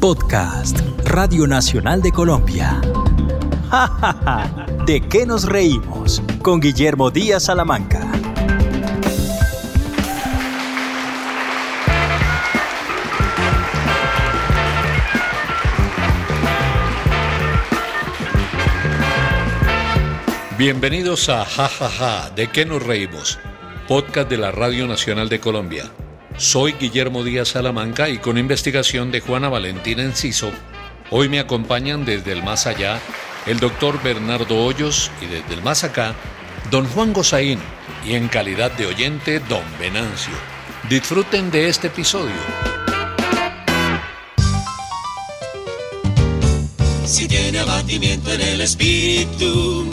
[0.00, 2.80] Podcast, Radio Nacional de Colombia.
[4.86, 6.22] ¿De qué nos reímos?
[6.40, 8.10] Con Guillermo Díaz Salamanca.
[20.56, 23.38] Bienvenidos a Ja Ja Ja, ¿de qué nos reímos?
[23.86, 25.90] Podcast de la Radio Nacional de Colombia.
[26.40, 30.50] Soy Guillermo Díaz Salamanca y con investigación de Juana Valentina Enciso,
[31.10, 32.98] hoy me acompañan desde el más allá
[33.44, 36.14] el doctor Bernardo Hoyos y desde el más acá,
[36.70, 37.58] don Juan Gozaín
[38.06, 40.32] y en calidad de oyente, don Venancio.
[40.88, 42.32] Disfruten de este episodio.
[47.04, 49.90] Si tiene abatimiento en el espíritu,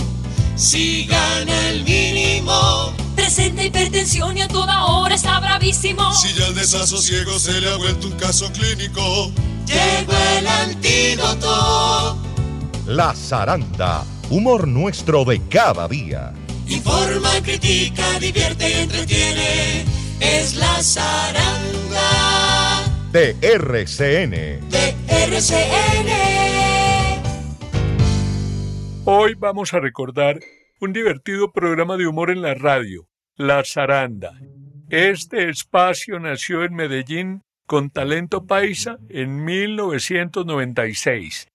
[0.55, 3.06] si gana el mínimo.
[3.27, 6.13] Presenta hipertensión y a toda hora está bravísimo.
[6.13, 9.33] Si ya el desasosiego se le ha vuelto un caso clínico.
[9.65, 12.17] Llegó el antídoto.
[12.85, 16.33] La zaranda, humor nuestro de cada día.
[16.69, 19.83] Informa, critica, divierte y entretiene.
[20.21, 21.99] Es la zaranda
[23.11, 24.69] De RCN.
[24.69, 26.07] de RCN.
[29.03, 30.39] Hoy vamos a recordar
[30.79, 34.33] un divertido programa de humor en la radio, La Zaranda.
[34.89, 41.47] Este espacio nació en Medellín con talento paisa en 1996.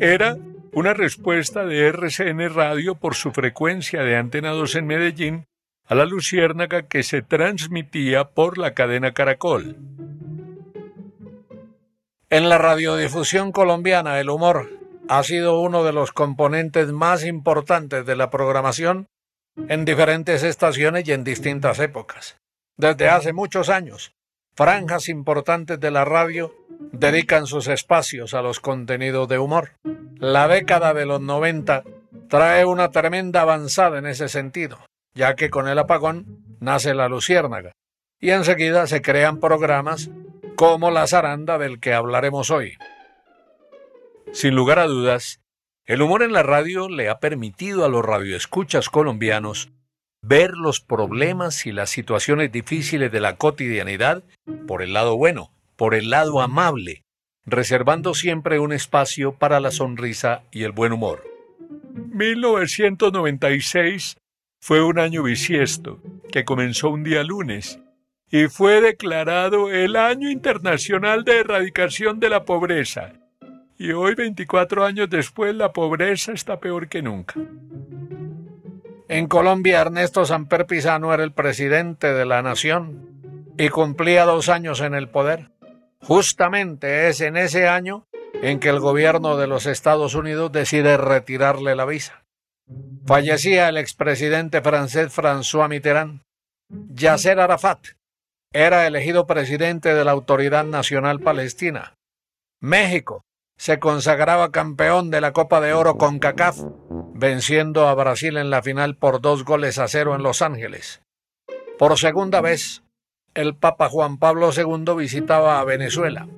[0.00, 0.36] Era
[0.72, 5.46] una respuesta de RCN Radio por su frecuencia de Antena 2 en Medellín
[5.86, 9.76] a la luciérnaga que se transmitía por la cadena Caracol.
[12.28, 14.68] En la radiodifusión colombiana, el humor
[15.08, 19.06] ha sido uno de los componentes más importantes de la programación
[19.68, 22.36] en diferentes estaciones y en distintas épocas.
[22.76, 24.14] Desde hace muchos años,
[24.54, 26.54] franjas importantes de la radio
[26.92, 29.72] dedican sus espacios a los contenidos de humor.
[30.18, 31.84] La década de los 90
[32.28, 34.78] trae una tremenda avanzada en ese sentido,
[35.14, 37.72] ya que con el apagón nace la luciérnaga,
[38.20, 40.10] y enseguida se crean programas
[40.56, 42.76] como la zaranda del que hablaremos hoy.
[44.32, 45.40] Sin lugar a dudas,
[45.86, 49.70] el humor en la radio le ha permitido a los radioescuchas colombianos
[50.22, 54.22] ver los problemas y las situaciones difíciles de la cotidianidad
[54.66, 57.02] por el lado bueno, por el lado amable,
[57.44, 61.22] reservando siempre un espacio para la sonrisa y el buen humor.
[61.92, 64.16] 1996
[64.60, 66.00] fue un año bisiesto,
[66.32, 67.78] que comenzó un día lunes,
[68.30, 73.12] y fue declarado el Año Internacional de Erradicación de la Pobreza.
[73.76, 77.34] Y hoy, 24 años después, la pobreza está peor que nunca.
[79.08, 84.80] En Colombia, Ernesto Samper Pizano era el presidente de la nación y cumplía dos años
[84.80, 85.50] en el poder.
[86.00, 88.06] Justamente es en ese año
[88.42, 92.24] en que el gobierno de los Estados Unidos decide retirarle la visa.
[93.06, 96.22] Fallecía el expresidente francés François Mitterrand.
[96.68, 97.88] Yasser Arafat
[98.52, 101.94] era elegido presidente de la Autoridad Nacional Palestina.
[102.60, 103.24] México
[103.56, 106.58] se consagraba campeón de la Copa de Oro con CACAF,
[107.14, 111.02] venciendo a Brasil en la final por dos goles a cero en Los Ángeles.
[111.78, 112.82] Por segunda vez,
[113.34, 116.28] el Papa Juan Pablo II visitaba a Venezuela.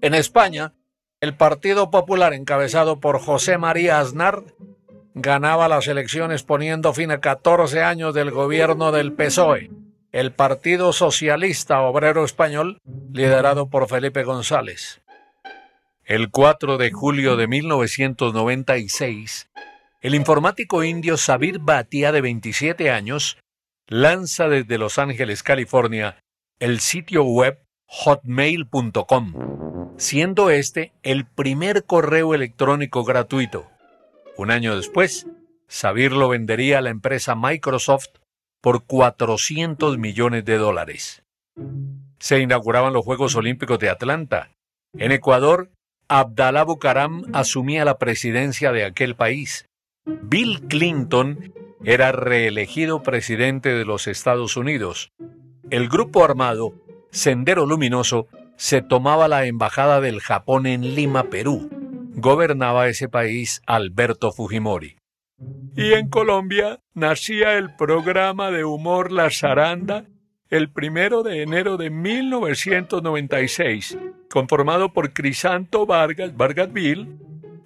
[0.00, 0.72] En España,
[1.20, 4.42] el Partido Popular, encabezado por José María Aznar,
[5.14, 9.70] ganaba las elecciones poniendo fin a 14 años del gobierno del PSOE,
[10.12, 12.78] el Partido Socialista Obrero Español,
[13.12, 15.02] liderado por Felipe González.
[16.10, 19.48] El 4 de julio de 1996,
[20.00, 23.38] el informático indio Sabir Bhatia, de 27 años,
[23.86, 26.18] lanza desde Los Ángeles, California,
[26.58, 33.70] el sitio web hotmail.com, siendo este el primer correo electrónico gratuito.
[34.36, 35.28] Un año después,
[35.68, 38.08] Sabir lo vendería a la empresa Microsoft
[38.60, 41.22] por 400 millones de dólares.
[42.18, 44.50] Se inauguraban los Juegos Olímpicos de Atlanta.
[44.98, 45.70] En Ecuador,
[46.12, 49.66] Abdalá Bucaram asumía la presidencia de aquel país.
[50.04, 51.54] Bill Clinton
[51.84, 55.12] era reelegido presidente de los Estados Unidos.
[55.70, 56.74] El grupo armado
[57.12, 58.26] Sendero Luminoso
[58.56, 61.70] se tomaba la embajada del Japón en Lima, Perú.
[62.16, 64.96] Gobernaba ese país Alberto Fujimori.
[65.76, 70.06] Y en Colombia nacía el programa de humor La Zaranda
[70.50, 73.96] el primero de enero de 1996,
[74.28, 77.06] conformado por Crisanto Vargas, Vargasville,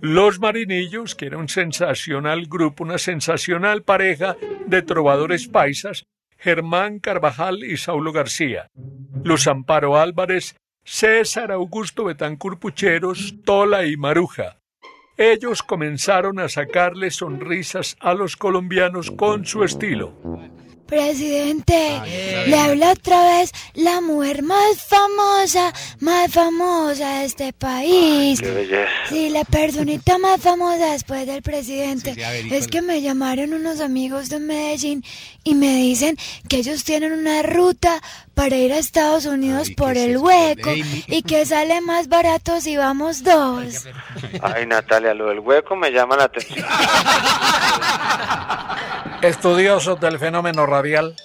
[0.00, 4.36] Los Marinillos, que era un sensacional grupo, una sensacional pareja
[4.66, 6.04] de trovadores paisas,
[6.36, 8.68] Germán Carvajal y Saulo García,
[9.24, 14.58] Luz Amparo Álvarez, César Augusto Betancur Pucheros, Tola y Maruja.
[15.16, 20.12] Ellos comenzaron a sacarle sonrisas a los colombianos con su estilo.
[20.94, 22.00] Presidente,
[22.46, 28.40] le habla otra vez la mujer más famosa, más famosa de este país.
[29.08, 32.14] Sí, la personita más famosa después del presidente.
[32.48, 35.04] es que me llamaron unos amigos de Medellín
[35.42, 36.16] y me dicen
[36.48, 38.00] que ellos tienen una ruta
[38.34, 40.70] para ir a Estados Unidos por el hueco
[41.08, 43.88] y que sale más barato si vamos dos.
[44.42, 46.64] Ay, Natalia, lo del hueco me llama la atención.
[49.24, 51.16] Estudiosos del fenómeno radial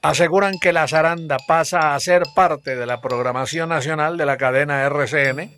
[0.00, 4.84] aseguran que la zaranda pasa a ser parte de la programación nacional de la cadena
[4.86, 5.54] RCN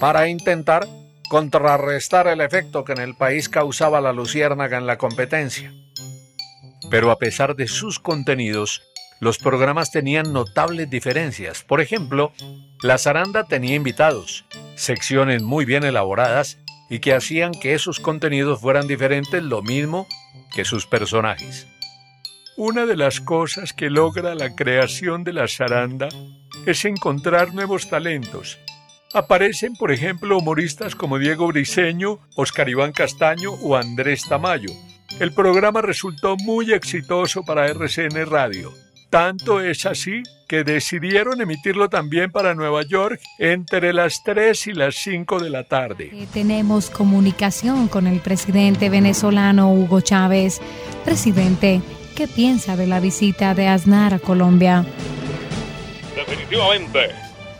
[0.00, 0.88] para intentar
[1.28, 5.72] contrarrestar el efecto que en el país causaba la luciérnaga en la competencia.
[6.90, 8.82] Pero a pesar de sus contenidos,
[9.20, 11.62] los programas tenían notables diferencias.
[11.62, 12.32] Por ejemplo,
[12.82, 14.44] la zaranda tenía invitados,
[14.74, 16.58] secciones muy bien elaboradas
[16.88, 20.06] y que hacían que esos contenidos fueran diferentes, lo mismo
[20.54, 21.66] que sus personajes.
[22.56, 26.08] Una de las cosas que logra la creación de la zaranda
[26.66, 28.58] es encontrar nuevos talentos.
[29.14, 34.70] Aparecen, por ejemplo, humoristas como Diego Briseño, Oscar Iván Castaño o Andrés Tamayo.
[35.20, 38.72] El programa resultó muy exitoso para RCN Radio.
[39.10, 44.96] Tanto es así que decidieron emitirlo también para Nueva York entre las 3 y las
[44.96, 46.10] 5 de la tarde.
[46.12, 50.60] Eh, tenemos comunicación con el presidente venezolano Hugo Chávez.
[51.04, 51.80] Presidente,
[52.16, 54.84] ¿qué piensa de la visita de Aznar a Colombia?
[56.14, 57.10] Definitivamente,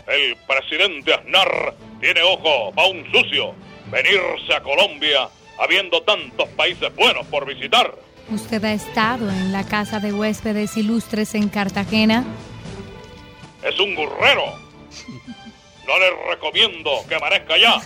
[0.06, 3.54] el presidente Aznar tiene ojo para un sucio
[3.90, 5.28] venirse a Colombia
[5.58, 8.07] habiendo tantos países buenos por visitar.
[8.30, 12.24] ¿Usted ha estado en la casa de huéspedes ilustres en Cartagena?
[13.62, 14.44] Es un burrero.
[15.86, 17.80] No le recomiendo que amanezca allá.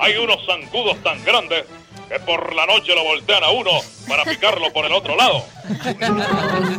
[0.00, 1.64] Hay unos zancudos tan grandes
[2.08, 3.70] que por la noche lo voltean a uno
[4.08, 5.44] para picarlo por el otro lado.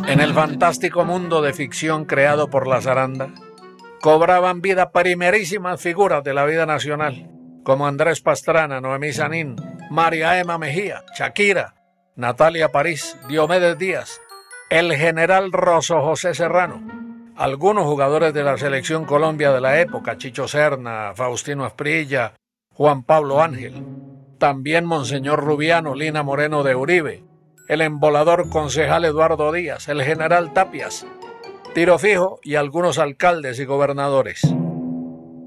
[0.06, 3.30] En el fantástico mundo de ficción creado por la zaranda,
[4.02, 7.30] cobraban vida primerísimas figuras de la vida nacional,
[7.64, 9.56] como Andrés Pastrana, Noemí Sanín,
[9.90, 11.74] María Emma Mejía, Shakira,
[12.20, 14.20] Natalia París, Diomedes Díaz,
[14.68, 16.82] el general Rosso José Serrano,
[17.34, 22.34] algunos jugadores de la selección Colombia de la época, Chicho Serna, Faustino Asprilla,
[22.74, 23.82] Juan Pablo Ángel,
[24.36, 27.24] también Monseñor Rubiano, Lina Moreno de Uribe,
[27.68, 31.06] el embolador concejal Eduardo Díaz, el general Tapias,
[31.72, 34.42] Tiro Fijo y algunos alcaldes y gobernadores.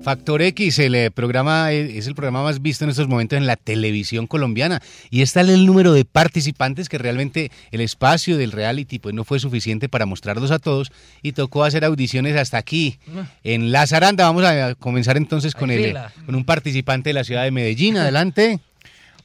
[0.04, 3.48] Factor X, el eh, programa eh, es el programa más visto en estos momentos en
[3.48, 9.00] la televisión colombiana y está el número de participantes que realmente el espacio del reality
[9.00, 10.92] pues no fue suficiente para mostrarlos a todos
[11.22, 13.00] y tocó hacer audiciones hasta aquí
[13.46, 14.26] en La Zaranda.
[14.26, 17.96] Vamos a comenzar entonces con el con un participante de la ciudad de Medellín.
[17.96, 18.60] Adelante.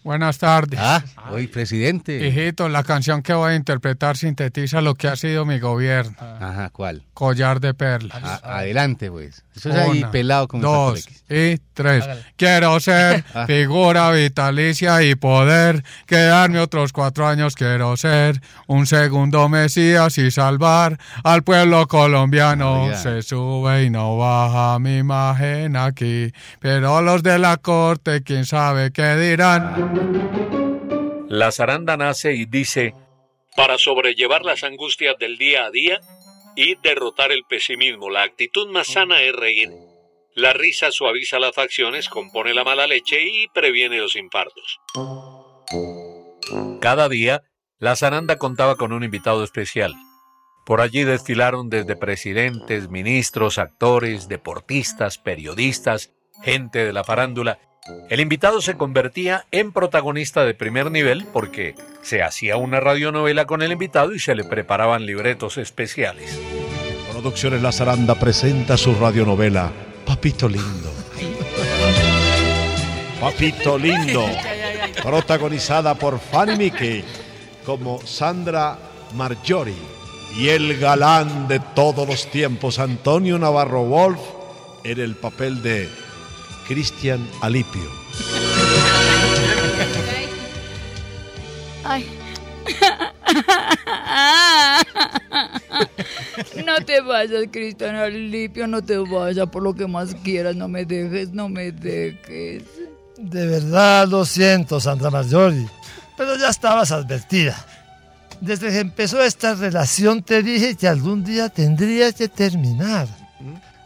[0.04, 0.78] Buenas tardes.
[0.82, 2.26] Ah, hoy presidente.
[2.26, 6.16] Hijito, la canción que voy a interpretar sintetiza lo que ha sido mi gobierno.
[6.18, 7.02] Ajá, ¿cuál?
[7.12, 8.16] Collar de perlas.
[8.22, 9.44] A- adelante, pues.
[9.54, 12.04] Eso es ahí pelado como Dos y tres.
[12.04, 12.22] Hágale.
[12.36, 13.44] Quiero ser Ah.
[13.46, 17.56] figura vitalicia y poder quedarme otros cuatro años.
[17.56, 22.88] Quiero ser un segundo Mesías y salvar al pueblo colombiano.
[22.96, 26.32] Se sube y no baja mi imagen aquí.
[26.60, 29.87] Pero los de la corte, quién sabe qué dirán.
[31.28, 32.94] La zaranda nace y dice,
[33.56, 36.00] para sobrellevar las angustias del día a día
[36.54, 39.70] y derrotar el pesimismo, la actitud más sana es reír.
[40.34, 44.78] La risa suaviza las facciones, compone la mala leche y previene los infartos.
[46.80, 47.42] Cada día,
[47.78, 49.94] la zaranda contaba con un invitado especial.
[50.64, 56.12] Por allí desfilaron desde presidentes, ministros, actores, deportistas, periodistas,
[56.44, 57.58] gente de la farándula.
[58.08, 63.62] El invitado se convertía en protagonista de primer nivel porque se hacía una radionovela con
[63.62, 66.38] el invitado y se le preparaban libretos especiales.
[67.12, 69.70] Producciones La Zaranda presenta su radionovela
[70.06, 70.92] Papito Lindo.
[73.20, 74.24] Papito Lindo,
[75.02, 77.04] protagonizada por Fanny Mickey
[77.66, 78.78] como Sandra
[79.14, 79.74] Marjorie
[80.36, 84.20] y el galán de todos los tiempos, Antonio Navarro Wolf,
[84.84, 85.88] en el papel de
[86.69, 87.91] Cristian Alipio.
[91.84, 92.06] Ay.
[96.65, 100.84] No te vayas, Cristian Alipio, no te vayas por lo que más quieras, no me
[100.84, 102.63] dejes, no me dejes.
[103.17, 105.67] De verdad lo siento, Sandra Marjorie,
[106.17, 107.56] pero ya estabas advertida.
[108.41, 113.08] Desde que empezó esta relación te dije que algún día tendría que terminar.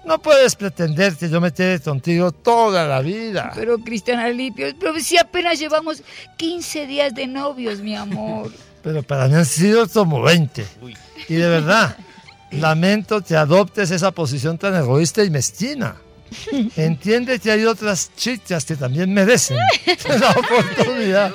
[0.05, 3.53] No puedes pretender que yo me quede contigo toda la vida.
[3.55, 6.03] Pero Cristian Alipio, pero si apenas llevamos
[6.37, 8.51] 15 días de novios, mi amor.
[8.83, 10.67] Pero para mí han sido como 20.
[11.29, 11.97] Y de verdad,
[12.51, 15.95] lamento que adoptes esa posición tan egoísta y mezquina.
[16.77, 19.59] Entiende que hay otras chicas que también merecen
[20.21, 21.33] la oportunidad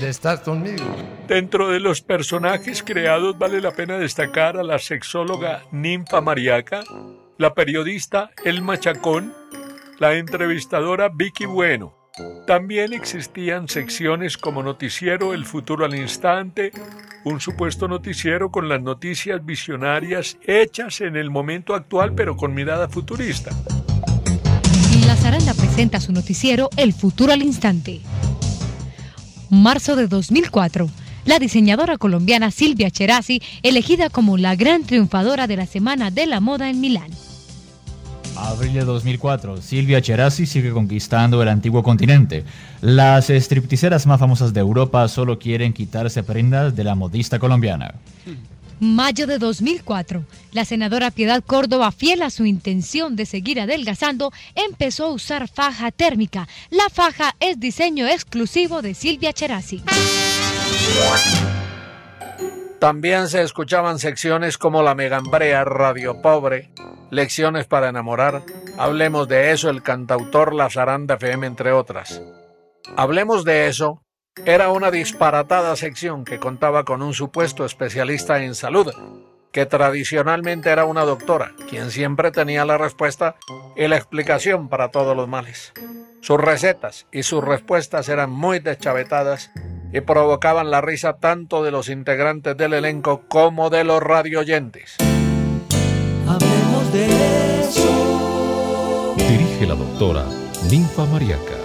[0.00, 0.84] de estar conmigo.
[1.26, 6.84] Dentro de los personajes creados vale la pena destacar a la sexóloga Ninfa Mariaca,
[7.40, 9.32] la periodista Elma Chacón,
[9.98, 11.94] la entrevistadora Vicky Bueno.
[12.46, 16.70] También existían secciones como Noticiero El Futuro al Instante,
[17.24, 22.90] un supuesto noticiero con las noticias visionarias hechas en el momento actual pero con mirada
[22.90, 23.52] futurista.
[25.06, 28.02] La Zaranda presenta su noticiero El Futuro al Instante.
[29.48, 30.90] Marzo de 2004.
[31.24, 36.40] La diseñadora colombiana Silvia Cherasi, elegida como la gran triunfadora de la Semana de la
[36.40, 37.10] Moda en Milán.
[38.48, 39.60] Abril de 2004.
[39.62, 42.44] Silvia Cherasi sigue conquistando el antiguo continente.
[42.80, 47.94] Las stripticeras más famosas de Europa solo quieren quitarse prendas de la modista colombiana.
[48.80, 50.24] Mayo de 2004.
[50.52, 55.90] La senadora Piedad Córdoba, fiel a su intención de seguir adelgazando, empezó a usar faja
[55.90, 56.48] térmica.
[56.70, 59.82] La faja es diseño exclusivo de Silvia Cherasi.
[62.78, 66.70] También se escuchaban secciones como La Megambrea, Radio Pobre,
[67.10, 68.42] Lecciones para enamorar,
[68.80, 72.22] Hablemos de eso, el cantautor La Zaranda FM, entre otras.
[72.96, 74.02] Hablemos de eso
[74.46, 78.90] era una disparatada sección que contaba con un supuesto especialista en salud,
[79.52, 83.36] que tradicionalmente era una doctora, quien siempre tenía la respuesta
[83.76, 85.74] y la explicación para todos los males.
[86.22, 89.50] Sus recetas y sus respuestas eran muy deschavetadas
[89.92, 94.96] y provocaban la risa tanto de los integrantes del elenco como de los radioyentes.
[99.16, 100.26] Dirige la doctora
[100.68, 101.56] Ninfa Mariaca.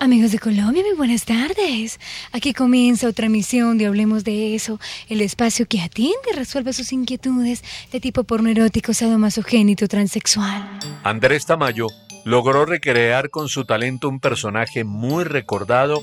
[0.00, 2.00] Amigos de Colombia, muy buenas tardes.
[2.32, 6.92] Aquí comienza otra emisión de Hablemos de eso, el espacio que atiende y resuelve sus
[6.92, 7.62] inquietudes
[7.92, 10.68] de tipo pornoerótico, sadomasogénito, transexual.
[11.04, 11.86] Andrés Tamayo
[12.24, 16.02] logró recrear con su talento un personaje muy recordado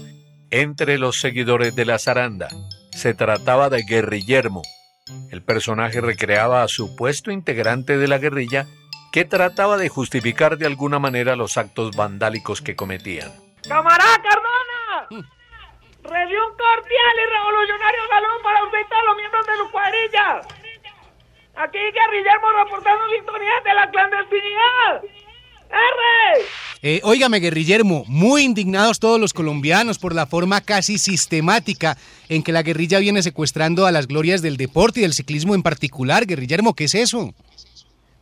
[0.51, 2.47] entre los seguidores de la zaranda.
[2.91, 4.61] Se trataba de Guerrillermo.
[5.31, 8.67] El personaje recreaba a supuesto integrante de la guerrilla
[9.11, 13.31] que trataba de justificar de alguna manera los actos vandálicos que cometían.
[13.67, 15.25] ¡Camarada Cardona!
[16.03, 20.41] Recibe un cordial y revolucionario saludo para usted y todos los miembros de su cuadrilla.
[21.55, 25.01] Aquí Guerrillermo reportando sintonía de la clandestinidad.
[25.69, 26.45] ¡R!
[26.81, 31.97] Eh, óigame, guerrillermo, muy indignados todos los colombianos por la forma casi sistemática
[32.29, 35.63] en que la guerrilla viene secuestrando a las glorias del deporte y del ciclismo en
[35.63, 36.25] particular.
[36.25, 37.33] Guerrillermo, ¿qué es eso?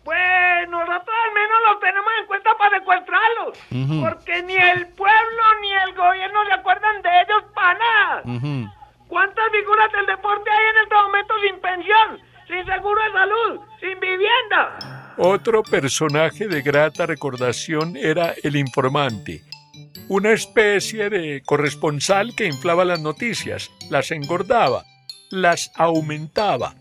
[0.03, 3.57] Pues nosotros al menos los tenemos en cuenta para secuestrarlos.
[4.01, 8.21] Porque ni el pueblo ni el gobierno se acuerdan de ellos para nada.
[8.25, 8.71] Ujú.
[9.07, 13.99] ¿Cuántas figuras del deporte hay en este momento sin pensión, sin seguro de salud, sin
[13.99, 14.96] vivienda?
[15.19, 19.43] Otro personaje de grata recordación era el informante,
[20.09, 24.85] una especie de corresponsal que inflaba las noticias, las engordaba,
[25.31, 26.75] las aumentaba.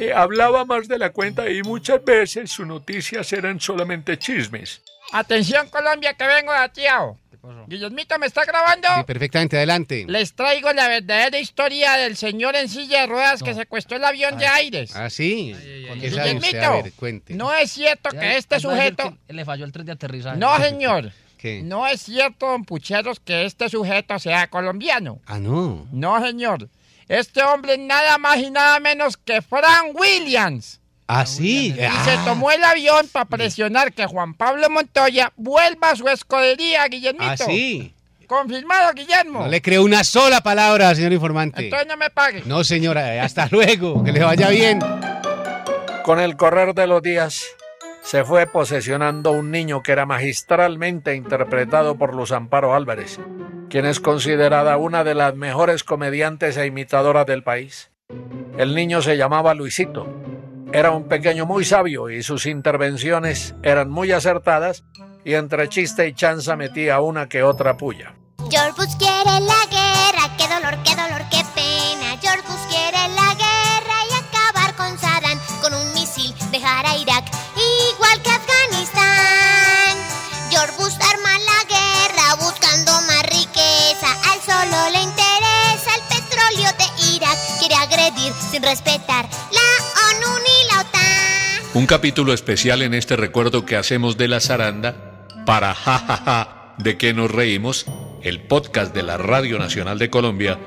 [0.00, 4.82] eh, hablaba más de la cuenta y muchas veces sus noticias eran solamente chismes.
[5.12, 7.16] Atención Colombia que vengo de Atiao.
[7.66, 8.88] Guillermito, ¿me está grabando?
[8.96, 10.04] Sí, perfectamente, adelante.
[10.08, 14.38] Les traigo la verdadera historia del señor en silla de ruedas que secuestró el avión
[14.38, 14.94] de Aires.
[14.94, 15.54] Ah, sí.
[17.28, 19.16] No es cierto que este sujeto...
[19.28, 20.36] Le falló el tren de aterrizaje.
[20.36, 21.12] No, señor.
[21.38, 21.62] ¿Qué?
[21.62, 25.20] No es cierto, don Pucheros, que este sujeto sea colombiano.
[25.26, 25.86] Ah, no.
[25.92, 26.68] No, señor.
[27.08, 30.80] Este hombre es nada más y nada menos que Frank Williams.
[31.08, 31.68] Ah, sí.
[31.68, 36.86] Y se tomó el avión para presionar que Juan Pablo Montoya vuelva a su escudería,
[36.88, 37.24] Guillermito.
[37.24, 37.92] Ah, sí.
[38.26, 39.40] Confirmado, Guillermo.
[39.42, 41.64] No le creo una sola palabra, señor informante.
[41.64, 42.42] Entonces no me pague.
[42.44, 44.02] No, señora, hasta luego.
[44.02, 44.80] Que le vaya bien.
[46.02, 47.44] Con el correr de los días,
[48.02, 53.18] se fue posesionando un niño que era magistralmente interpretado por Luz Amparo Álvarez,
[53.70, 57.90] quien es considerada una de las mejores comediantes e imitadoras del país.
[58.58, 60.06] El niño se llamaba Luisito.
[60.72, 64.84] Era un pequeño muy sabio y sus intervenciones eran muy acertadas
[65.24, 68.14] y entre chiste y chanza metía una que otra puya.
[68.50, 72.18] George quiere la guerra, qué dolor, qué dolor, qué pena.
[72.20, 77.24] George quiere la guerra y acabar con Saddam con un misil, dejar a Irak
[77.92, 79.96] igual que Afganistán.
[80.50, 84.08] George arma la guerra buscando más riqueza.
[84.30, 87.36] Al solo le interesa el petróleo de Irak.
[87.58, 89.25] Quiere agredir sin respetar
[91.76, 97.12] Un capítulo especial en este recuerdo que hacemos de la zaranda para jajaja de que
[97.12, 97.84] nos reímos,
[98.22, 100.58] el podcast de la Radio Nacional de Colombia,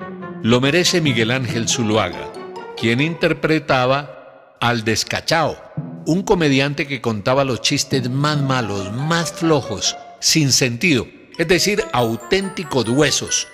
[0.44, 2.32] lo merece Miguel Ángel Zuluaga,
[2.78, 5.58] quien interpretaba al descachao,
[6.06, 11.08] un comediante que contaba los chistes más malos, más flojos, sin sentido,
[11.40, 13.48] es decir, auténticos huesos,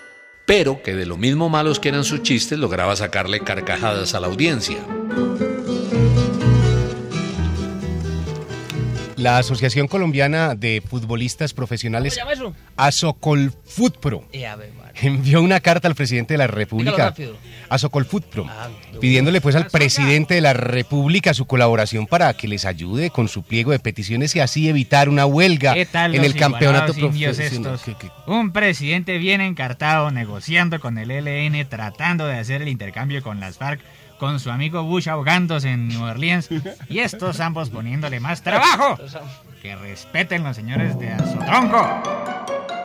[0.45, 4.27] pero que de lo mismo malos que eran sus chistes lograba sacarle carcajadas a la
[4.27, 4.79] audiencia.
[9.25, 12.15] La Asociación Colombiana de Futbolistas Profesionales.
[12.77, 14.47] Asocolfutpro, Eh,
[15.01, 17.11] envió una carta al presidente de la República.
[17.67, 18.47] Asocolfutpro,
[19.01, 23.41] pidiéndole pues al presidente de la República su colaboración para que les ayude con su
[23.41, 27.79] pliego de peticiones y así evitar una huelga ¿Qué tal en el campeonato profesional.
[28.27, 33.57] Un presidente bien encartado negociando con el ELN, tratando de hacer el intercambio con las
[33.57, 33.81] FARC,
[34.19, 36.49] con su amigo Bush ahogándose en New Orleans
[36.89, 38.97] y estos ambos poniéndole más trabajo.
[39.61, 41.85] Que respeten los señores de Azotronco.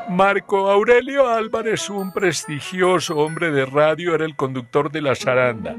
[0.09, 5.77] Marco Aurelio Álvarez, un prestigioso hombre de radio, era el conductor de la zaranda.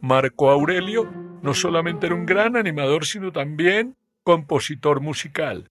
[0.00, 1.10] Marco Aurelio
[1.42, 5.68] no solamente era un gran animador, sino también compositor musical.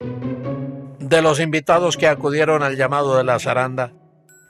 [1.00, 3.94] De los invitados que acudieron al llamado de la zaranda,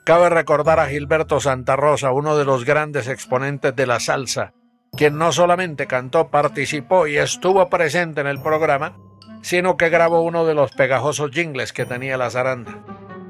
[0.05, 4.53] cabe recordar a Gilberto Santa Rosa, uno de los grandes exponentes de la salsa,
[4.95, 8.93] quien no solamente cantó, participó y estuvo presente en el programa,
[9.41, 12.79] sino que grabó uno de los pegajosos jingles que tenía la zaranda.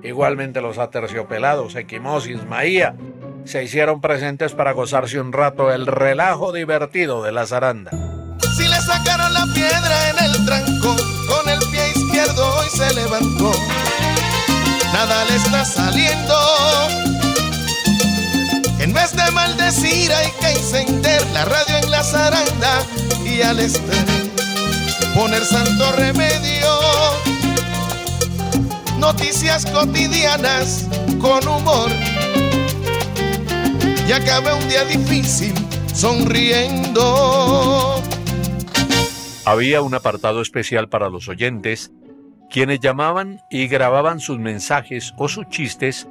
[0.04, 2.96] Igualmente los aterciopelados, Equimosis, Maía,
[3.46, 7.92] se hicieron presentes para gozarse un rato el relajo divertido de la zaranda.
[8.56, 13.52] Si le sacaron la piedra en el trancón, con el pie izquierdo hoy se levantó.
[14.94, 17.15] Nada le está saliendo.
[18.86, 22.84] En vez de maldecir hay que encender la radio en la zaranda
[23.26, 24.30] y al estéreo
[25.16, 26.68] poner santo remedio.
[29.00, 30.88] Noticias cotidianas
[31.20, 31.90] con humor.
[34.08, 35.56] Y acabé un día difícil
[35.92, 37.04] sonriendo.
[39.46, 41.92] Había un apartado especial para los oyentes,
[42.52, 46.08] quienes llamaban y grababan sus mensajes o sus chistes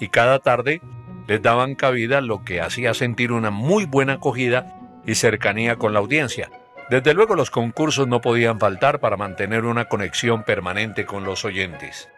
[0.00, 0.80] y cada tarde
[1.28, 5.98] les daban cabida lo que hacía sentir una muy buena acogida y cercanía con la
[5.98, 6.50] audiencia.
[6.88, 12.08] Desde luego los concursos no podían faltar para mantener una conexión permanente con los oyentes.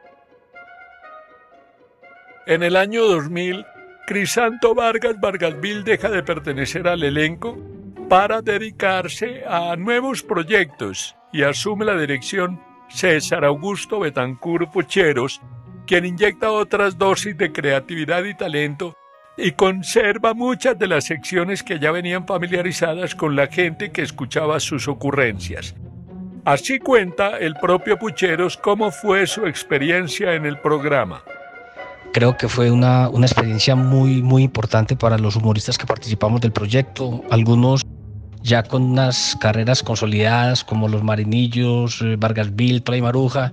[2.47, 3.67] En el año 2000,
[4.07, 7.59] Crisanto Vargas Vargasville deja de pertenecer al elenco
[8.09, 15.41] para dedicarse a nuevos proyectos y asume la dirección César Augusto Betancur Pucheros,
[15.85, 18.97] quien inyecta otras dosis de creatividad y talento
[19.37, 24.61] y conserva muchas de las secciones que ya venían familiarizadas con la gente que escuchaba
[24.61, 25.75] sus ocurrencias.
[26.45, 31.23] Así cuenta el propio Pucheros cómo fue su experiencia en el programa.
[32.13, 36.51] Creo que fue una, una experiencia muy, muy importante para los humoristas que participamos del
[36.51, 37.23] proyecto.
[37.31, 37.83] Algunos
[38.43, 43.53] ya con unas carreras consolidadas como los Marinillos, eh, Vargasville, Play Maruja,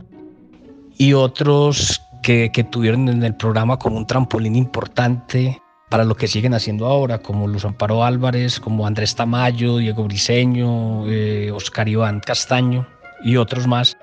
[0.97, 6.28] y otros que, que tuvieron en el programa como un trampolín importante para lo que
[6.28, 12.19] siguen haciendo ahora, como Luz Amparo Álvarez, como Andrés Tamayo, Diego Briseño, eh, Oscar Iván
[12.19, 12.88] Castaño
[13.23, 13.97] y otros más.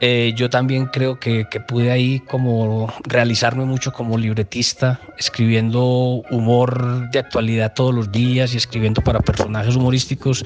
[0.00, 7.18] Eh, yo también creo que, pude ahí como realizarme mucho como libretista, escribiendo humor de
[7.18, 10.44] actualidad todos los días y escribiendo para personajes humorísticos.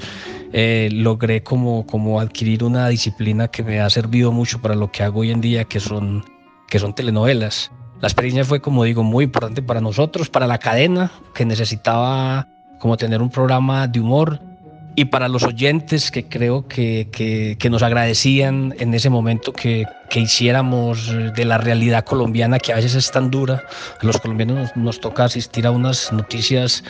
[0.53, 5.03] Eh, logré como, como adquirir una disciplina que me ha servido mucho para lo que
[5.03, 6.23] hago hoy en día, que son,
[6.69, 7.71] que son telenovelas.
[8.01, 12.47] La experiencia fue, como digo, muy importante para nosotros, para la cadena, que necesitaba
[12.79, 14.39] como tener un programa de humor
[14.95, 20.19] y para los oyentes que creo que, que, nos agradecían en ese momento que, que,
[20.19, 23.63] hiciéramos de la realidad colombiana, que a veces es tan dura,
[24.01, 26.83] los colombianos nos, nos toca asistir a unas noticias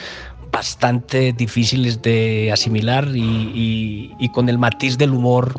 [0.52, 5.54] bastante difíciles de asimilar y, y, y con el matiz del humor,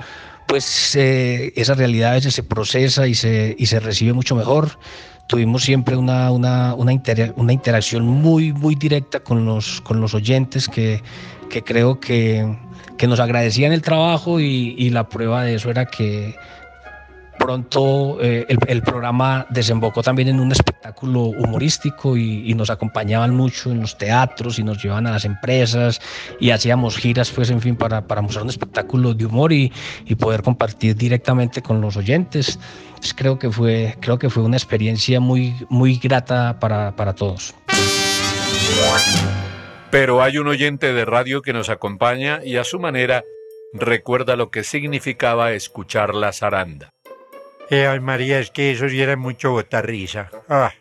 [0.49, 4.79] pues eh, esa realidad a veces se procesa y se, y se recibe mucho mejor
[5.27, 10.15] tuvimos siempre una, una, una, inter, una, interacción muy, muy directa con los, con los
[10.15, 11.03] oyentes que,
[11.49, 12.57] que creo que,
[12.99, 16.35] que, nos agradecían el trabajo y, y, la prueba de eso era que
[17.43, 23.35] pronto eh, el, el, programa desembocó también en un espectáculo humorístico y, y, nos acompañaban
[23.35, 26.01] mucho en los teatros y nos llevaban a las empresas
[26.39, 29.73] y hacíamos giras pues en fin para, para mostrar un espectáculo de humor y,
[30.05, 32.59] y poder compartir directamente con los oyentes
[32.97, 37.53] pues creo que fue, creo que fue una experiencia muy, muy grata para, para todos.
[39.91, 43.25] Pero hay un oyente de radio que nos acompaña y a su manera
[43.73, 46.93] recuerda lo que significaba escuchar la zaranda.
[47.73, 50.29] Eh, ay, María, es que eso sí era mucho botarrisa.
[50.47, 50.75] Ah,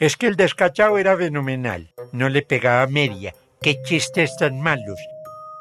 [0.00, 1.92] es que el descachado era fenomenal.
[2.10, 3.32] No le pegaba media.
[3.62, 4.98] Qué chistes tan malos.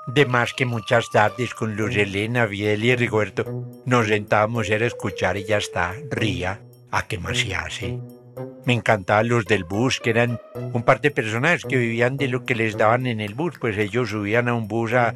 [0.08, 3.46] De más que muchas tardes con Luz Elena, Biel y Rigoberto
[3.86, 6.60] nos sentábamos a escuchar y ya está, ría.
[6.90, 8.00] ¿A qué más se hace?
[8.66, 12.44] Me encantaban los del bus, que eran un par de personajes que vivían de lo
[12.44, 15.14] que les daban en el bus, pues ellos subían a un bus a,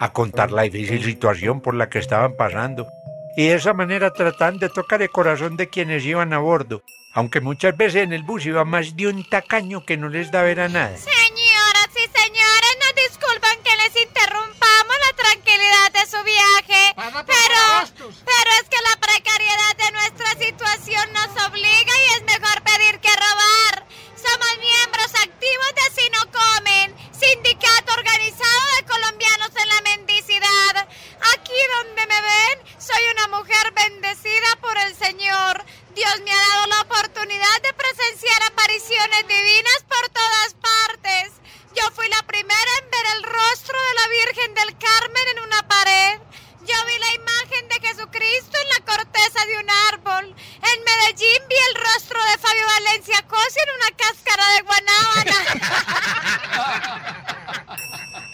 [0.00, 2.88] a contar la difícil situación por la que estaban pasando.
[3.36, 6.82] Y de esa manera trataban de tocar el corazón de quienes iban a bordo,
[7.14, 10.48] aunque muchas veces en el bus iba más de un tacaño que no les daba
[10.50, 10.96] era nada.
[10.96, 16.94] Señoras y señores, nos disculpan que les interrumpamos la tranquilidad de su viaje.
[16.94, 17.62] Pero,
[18.04, 23.12] pero es que la precariedad de nuestra situación nos obliga y es mejor pedir que
[23.16, 23.86] robar.
[24.16, 30.88] Somos miembros activos de Si No Comen, sindicato organizado de colombianos en la mendicidad.
[31.34, 35.64] Aquí donde me ven, soy una mujer bendecida por el Señor.
[35.94, 41.32] Dios me ha dado la oportunidad de presenciar apariciones divinas por todas partes.
[41.74, 45.62] Yo fui la primera en ver el rostro de la Virgen del Carmen en una
[45.68, 46.20] pared.
[46.62, 50.34] Yo vi la imagen de Jesucristo en la corteza de un árbol.
[50.62, 55.36] En Medellín vi el rostro de Fabio Valencia Cosi en una cáscara de guanábana.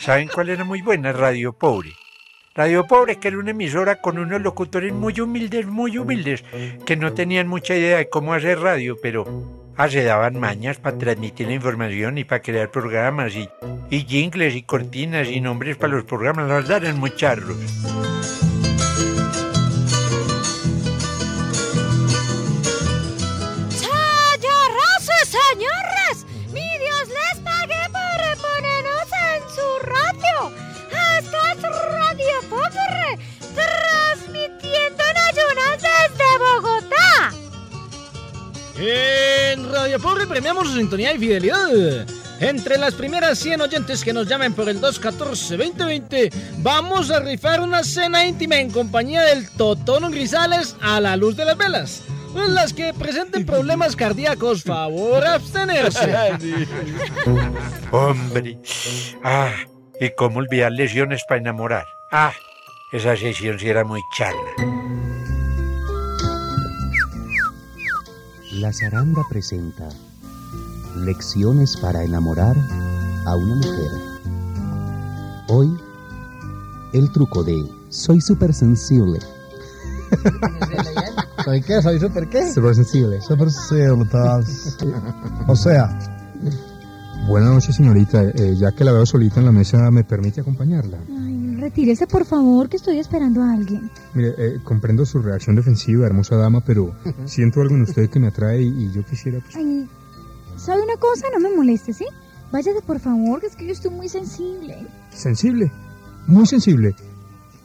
[0.08, 1.12] ¿Saben cuál era muy buena?
[1.12, 1.92] Radio Pobre.
[2.54, 6.42] Radio Pobre, que era una emisora con unos locutores muy humildes, muy humildes,
[6.86, 9.26] que no tenían mucha idea de cómo hacer radio, pero
[9.76, 13.50] ah, se daban mañas para transmitir la información y para crear programas y,
[13.90, 16.48] y jingles y cortinas y nombres para los programas.
[16.48, 17.10] Los eran muy
[39.98, 42.06] Radio Pobre premiamos su sintonía y fidelidad.
[42.38, 47.82] Entre las primeras 100 oyentes que nos llamen por el 214-2020, vamos a rifar una
[47.82, 52.02] cena íntima en compañía del Totono Grisales a la luz de las velas.
[52.34, 56.14] Las que presenten problemas cardíacos, favor abstenerse.
[57.90, 58.58] Hombre.
[59.24, 59.50] Ah,
[60.00, 61.86] y cómo olvidar lesiones para enamorar.
[62.12, 62.32] Ah,
[62.92, 64.97] esa sesión sí era muy charla.
[68.60, 69.88] La zaranda presenta
[70.96, 72.56] Lecciones para enamorar
[73.24, 73.90] a una mujer.
[75.48, 75.72] Hoy,
[76.92, 77.56] el truco de
[77.88, 79.20] Soy súper sensible.
[81.44, 81.80] ¿Soy qué?
[81.82, 82.52] ¿Soy súper qué?
[82.52, 83.20] Súper sensible.
[83.20, 84.76] Súper sensible, estás.
[85.46, 85.96] O sea,
[87.28, 88.22] Buenas noches, señorita.
[88.22, 90.98] Eh, ya que la veo solita en la mesa, ¿me permite acompañarla?
[91.68, 93.90] Retírese por favor, que estoy esperando a alguien.
[94.14, 96.94] Mire, eh, comprendo su reacción defensiva, hermosa dama, pero
[97.26, 99.38] siento algo en usted que me atrae y, y yo quisiera...
[99.40, 99.86] pues, Ay,
[100.56, 101.26] ¿sabe una cosa?
[101.30, 102.06] No me moleste, ¿sí?
[102.50, 104.78] Váyase por favor, que es que yo estoy muy sensible.
[105.10, 105.70] sensible,
[106.26, 106.94] muy sensible.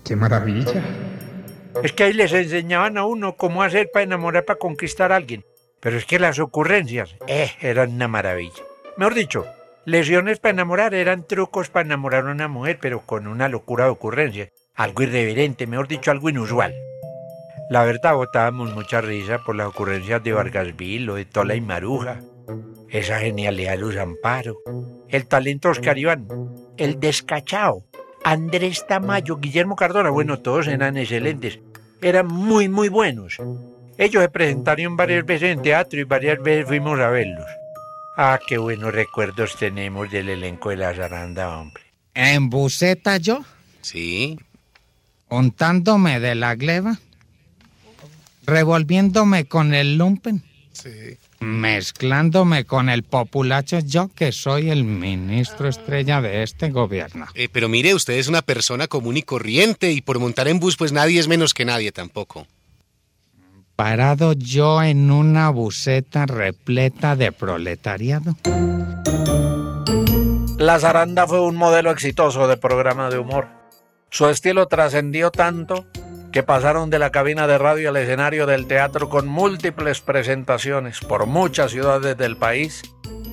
[0.04, 0.84] ¡Qué maravilla!
[1.82, 5.46] Es que ahí les enseñaban a uno cómo hacer para enamorar, para conquistar a alguien.
[5.80, 8.63] Pero es que las ocurrencias, eh, eran una maravilla.
[8.98, 9.46] Mejor dicho,
[9.86, 13.91] lesiones para enamorar eran trucos para enamorar a una mujer, pero con una locura de
[13.91, 14.50] ocurrencia.
[14.76, 16.74] Algo irreverente, mejor dicho, algo inusual.
[17.69, 22.19] La verdad, botábamos mucha risa por las ocurrencias de Vargas Vilo, de Tola y Maruja.
[22.89, 24.58] Esa genialidad de Luz Amparo.
[25.10, 26.28] El talento Oscar Iván.
[26.78, 27.84] El descachao.
[28.24, 30.10] Andrés Tamayo, Guillermo Cardona.
[30.10, 31.60] Bueno, todos eran excelentes.
[32.02, 33.38] Eran muy, muy buenos.
[33.98, 37.46] Ellos se presentaron varias veces en teatro y varias veces fuimos a verlos.
[38.15, 41.84] Ah, qué buenos recuerdos tenemos del elenco de la zaranda, hombre.
[42.13, 43.43] ¿En buceta yo?
[43.82, 44.38] Sí.
[45.30, 46.99] ¿Untándome de la gleba?
[48.45, 50.43] ¿Revolviéndome con el lumpen?
[50.73, 51.17] Sí.
[51.39, 57.26] ¿Mezclándome con el populacho yo que soy el ministro estrella de este gobierno?
[57.34, 60.78] Eh, pero mire, usted es una persona común y corriente y por montar en bus
[60.78, 62.47] pues nadie es menos que nadie tampoco.
[63.75, 68.36] Parado yo en una buceta repleta de proletariado.
[70.59, 73.47] La zaranda fue un modelo exitoso de programa de humor.
[74.12, 75.88] Su estilo trascendió tanto
[76.31, 81.25] que pasaron de la cabina de radio al escenario del teatro con múltiples presentaciones por
[81.25, 82.83] muchas ciudades del país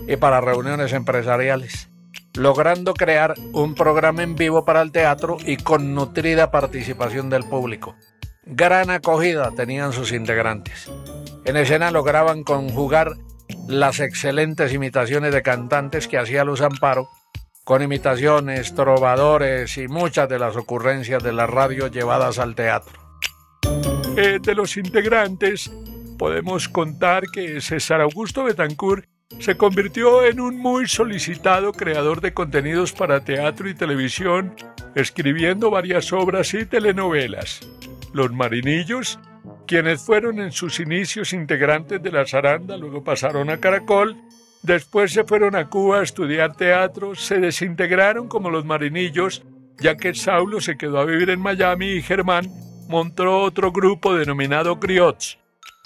[0.08, 1.90] y para reuniones empresariales,
[2.34, 7.94] logrando crear un programa en vivo para el teatro y con nutrida participación del público.
[8.52, 10.90] Gran acogida tenían sus integrantes.
[11.44, 13.12] En escena lograban conjugar
[13.68, 17.08] las excelentes imitaciones de cantantes que hacía Luz Amparo
[17.62, 22.98] con imitaciones, trovadores y muchas de las ocurrencias de la radio llevadas al teatro.
[24.16, 25.70] Eh, de los integrantes,
[26.18, 29.06] podemos contar que César Augusto Betancourt
[29.38, 34.56] se convirtió en un muy solicitado creador de contenidos para teatro y televisión,
[34.96, 37.60] escribiendo varias obras y telenovelas.
[38.12, 39.18] Los Marinillos,
[39.66, 44.16] quienes fueron en sus inicios integrantes de la zaranda, luego pasaron a Caracol,
[44.62, 49.44] después se fueron a Cuba a estudiar teatro, se desintegraron como los Marinillos,
[49.78, 52.50] ya que Saulo se quedó a vivir en Miami y Germán
[52.88, 55.38] montó otro grupo denominado Griots.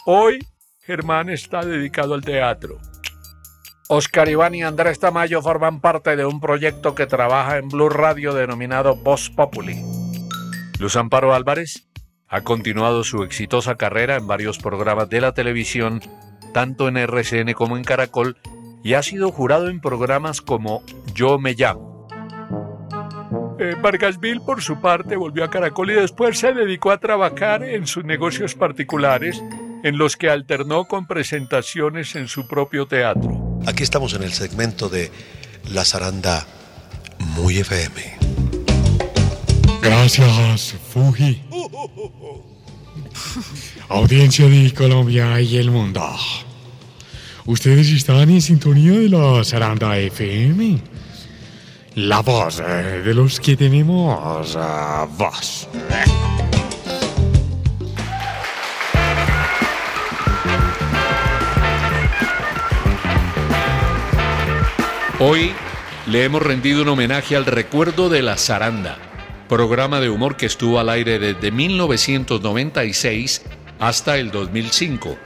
[0.07, 0.39] Hoy,
[0.81, 2.79] Germán está dedicado al teatro.
[3.89, 8.33] Oscar Iván y Andrés Tamayo forman parte de un proyecto que trabaja en Blue Radio
[8.33, 9.77] denominado Voz Populi.
[10.79, 11.87] Luz Amparo Álvarez
[12.35, 16.01] ha continuado su exitosa carrera en varios programas de la televisión,
[16.53, 18.39] tanto en RCN como en Caracol,
[18.83, 20.83] y ha sido jurado en programas como
[21.15, 22.09] Yo me llamo.
[23.61, 27.87] Eh, Vargasville, por su parte, volvió a Caracol y después se dedicó a trabajar en
[27.87, 29.41] sus negocios particulares,
[29.85, 33.61] en los que alternó con presentaciones en su propio teatro.
[33.65, 35.13] Aquí estamos en el segmento de
[35.73, 36.45] La Zaranda
[37.37, 38.19] Muy FM.
[39.81, 41.44] Gracias, Fuji.
[43.89, 46.05] Audiencia de Colombia y el mundo.
[47.47, 50.79] Ustedes están en sintonía de la Zaranda FM.
[51.97, 55.69] La voz eh, de los que tenemos uh, voz.
[65.21, 65.53] Hoy
[66.07, 68.99] le hemos rendido un homenaje al recuerdo de La Zaranda,
[69.55, 73.43] programa de humor que estuvo al aire desde 1996
[73.79, 75.17] hasta el 2005.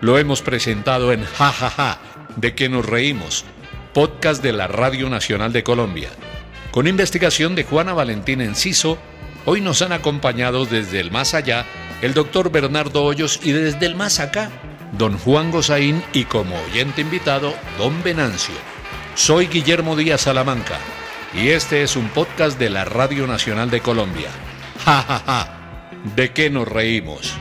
[0.00, 1.98] Lo hemos presentado en Ja Ja Ja,
[2.36, 3.44] de que nos reímos,
[3.92, 6.08] podcast de la Radio Nacional de Colombia.
[6.70, 8.96] Con investigación de Juana Valentín Enciso,
[9.44, 11.66] hoy nos han acompañado desde el más allá
[12.00, 14.50] el doctor Bernardo Hoyos y desde el más acá,
[14.96, 18.54] don Juan Gozaín y como oyente invitado, don Venancio.
[19.16, 20.78] Soy Guillermo Díaz Salamanca
[21.34, 24.28] y este es un podcast de la Radio Nacional de Colombia.
[24.84, 25.88] Ja, ja, ja.
[26.14, 27.36] ¿De qué nos reímos?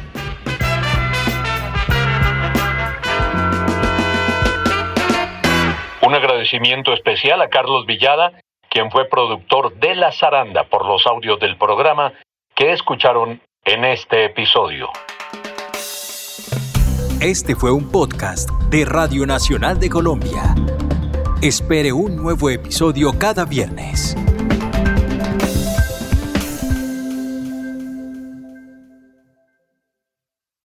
[6.01, 8.31] Un agradecimiento especial a Carlos Villada,
[8.69, 12.13] quien fue productor de La Zaranda por los audios del programa
[12.55, 14.89] que escucharon en este episodio.
[17.21, 20.53] Este fue un podcast de Radio Nacional de Colombia.
[21.45, 24.15] Espere un nuevo episodio cada viernes.